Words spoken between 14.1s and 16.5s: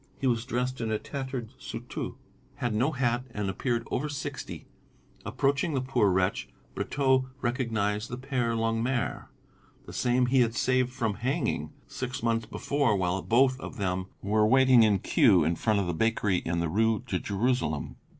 were waiting in queue in front of the bakery